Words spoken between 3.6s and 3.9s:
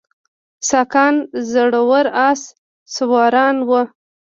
وو